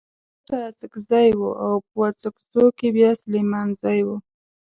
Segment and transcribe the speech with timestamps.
[0.47, 4.09] په خټه اڅکزی و او په اڅګزو کې بيا سليمانزی و.